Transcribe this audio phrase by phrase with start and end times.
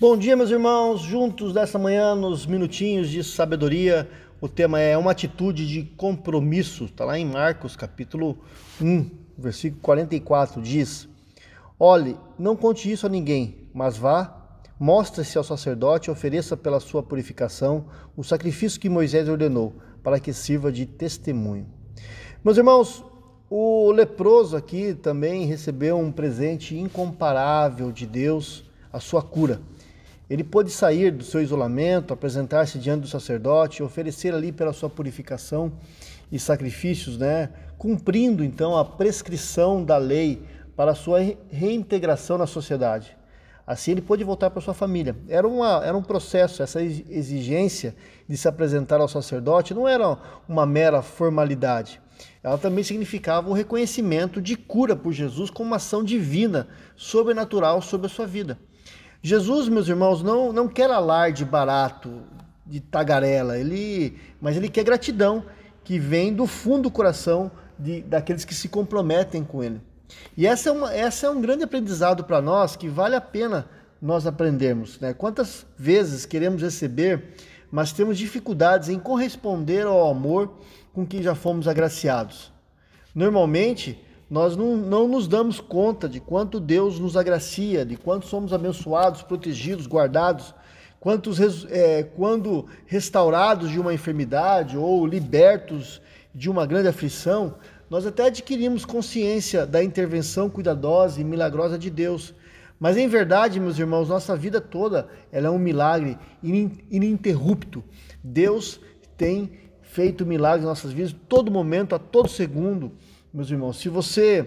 [0.00, 4.08] Bom dia, meus irmãos, juntos dessa manhã nos minutinhos de sabedoria.
[4.40, 6.84] O tema é uma atitude de compromisso.
[6.84, 8.38] Está lá em Marcos, capítulo
[8.80, 11.08] 1, versículo 44, diz:
[11.80, 17.02] Olhe, não conte isso a ninguém, mas vá, mostre-se ao sacerdote e ofereça pela sua
[17.02, 17.86] purificação
[18.16, 21.66] o sacrifício que Moisés ordenou, para que sirva de testemunho.
[22.44, 23.04] Meus irmãos,
[23.50, 29.60] o leproso aqui também recebeu um presente incomparável de Deus, a sua cura.
[30.28, 35.72] Ele pôde sair do seu isolamento, apresentar-se diante do sacerdote, oferecer ali pela sua purificação
[36.30, 37.48] e sacrifícios, né?
[37.78, 40.42] cumprindo então a prescrição da lei
[40.76, 43.16] para a sua reintegração na sociedade.
[43.66, 45.16] Assim ele pôde voltar para sua família.
[45.28, 47.94] Era, uma, era um processo, essa exigência
[48.28, 52.00] de se apresentar ao sacerdote não era uma mera formalidade.
[52.42, 56.66] Ela também significava o reconhecimento de cura por Jesus como uma ação divina,
[56.96, 58.58] sobrenatural sobre a sua vida.
[59.22, 62.22] Jesus, meus irmãos, não, não quer alarde barato,
[62.68, 65.44] de tagarela, ele, mas ele quer gratidão
[65.82, 69.80] que vem do fundo do coração de, daqueles que se comprometem com ele.
[70.36, 73.66] E essa é, uma, essa é um grande aprendizado para nós que vale a pena
[74.00, 75.00] nós aprendermos.
[75.00, 75.14] Né?
[75.14, 77.34] Quantas vezes queremos receber,
[77.70, 80.58] mas temos dificuldades em corresponder ao amor
[80.92, 82.52] com que já fomos agraciados.
[83.14, 83.98] Normalmente,
[84.30, 89.22] nós não, não nos damos conta de quanto Deus nos agracia, de quanto somos abençoados,
[89.22, 90.54] protegidos, guardados,
[91.00, 91.38] quantos,
[91.70, 96.02] é, quando restaurados de uma enfermidade ou libertos
[96.34, 97.54] de uma grande aflição,
[97.88, 102.34] nós até adquirimos consciência da intervenção cuidadosa e milagrosa de Deus.
[102.78, 107.82] Mas em verdade, meus irmãos, nossa vida toda ela é um milagre ininterrupto.
[108.22, 108.78] Deus
[109.16, 112.92] tem feito milagres em nossas vidas todo momento, a todo segundo
[113.32, 114.46] meus irmãos, se você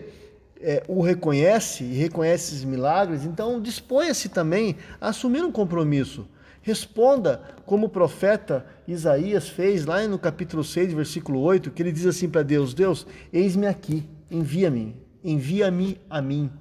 [0.60, 6.28] é, o reconhece e reconhece esses milagres, então disponha-se também a assumir um compromisso.
[6.62, 12.06] Responda como o profeta Isaías fez lá no capítulo 6, versículo 8, que ele diz
[12.06, 16.52] assim para Deus: Deus, eis-me aqui, envia-me, envia-me a mim.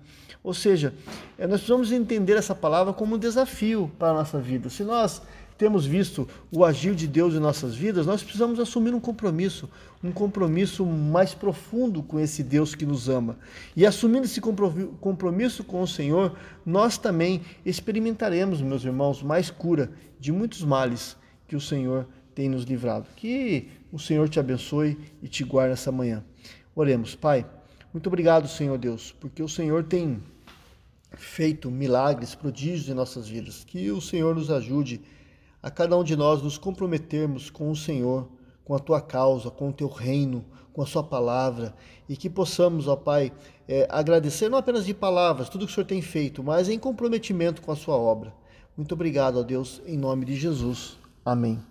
[0.42, 0.94] Ou seja,
[1.36, 4.70] é, nós precisamos entender essa palavra como um desafio para a nossa vida.
[4.70, 5.20] Se nós
[5.60, 9.68] temos visto o agir de Deus em nossas vidas, nós precisamos assumir um compromisso,
[10.02, 13.38] um compromisso mais profundo com esse Deus que nos ama.
[13.76, 16.34] E assumindo esse compromisso com o Senhor,
[16.64, 21.14] nós também experimentaremos, meus irmãos, mais cura de muitos males
[21.46, 23.04] que o Senhor tem nos livrado.
[23.14, 26.24] Que o Senhor te abençoe e te guarde essa manhã.
[26.74, 27.44] Oremos, Pai.
[27.92, 30.22] Muito obrigado, Senhor Deus, porque o Senhor tem
[31.18, 33.62] feito milagres, prodígios em nossas vidas.
[33.62, 35.02] Que o Senhor nos ajude
[35.62, 38.28] a cada um de nós nos comprometermos com o Senhor,
[38.64, 41.74] com a tua causa, com o teu reino, com a sua palavra,
[42.08, 43.32] e que possamos, ó Pai,
[43.68, 47.62] é, agradecer não apenas de palavras, tudo que o Senhor tem feito, mas em comprometimento
[47.62, 48.32] com a sua obra.
[48.76, 50.96] Muito obrigado, ó Deus, em nome de Jesus.
[51.24, 51.69] Amém.